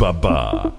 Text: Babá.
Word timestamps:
Babá. 0.00 0.72